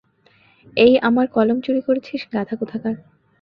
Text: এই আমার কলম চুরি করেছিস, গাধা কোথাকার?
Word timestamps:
এই 0.77 0.93
আমার 1.01 1.25
কলম 1.27 1.57
চুরি 1.61 1.81
করেছিস, 1.87 2.21
গাধা 2.33 2.55
কোথাকার? 2.55 2.95